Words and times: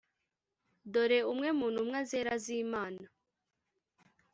dore 0.93 1.19
umwe 1.31 1.49
mu 1.57 1.67
ntumwa 1.73 1.99
zera 2.09 2.33
z'imana 2.43 3.03